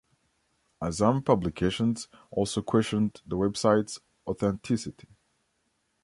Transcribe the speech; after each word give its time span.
Azzam 0.81 1.23
Publications 1.23 2.07
also 2.31 2.63
questioned 2.63 3.21
the 3.27 3.37
website's 3.37 3.99
authenticity. 4.25 5.07